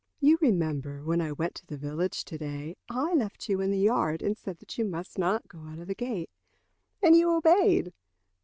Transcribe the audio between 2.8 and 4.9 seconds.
I left you in the yard and said that you